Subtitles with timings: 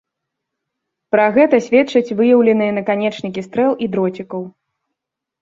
[1.15, 4.41] Пра гэта сведчаць выяўленыя наканечнікі стрэл і дроцікаў.